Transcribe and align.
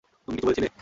তুমি 0.23 0.35
কিছু 0.35 0.47
বলেছিলে? 0.47 0.71